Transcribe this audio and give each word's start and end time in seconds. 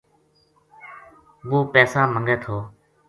وہ 1.49 1.59
پیسا 1.73 2.01
منگے 2.13 2.35
تھو۔ 2.43 2.57